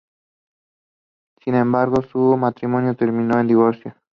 [1.43, 3.93] Sin embargo su matrimonio terminó en divorcio.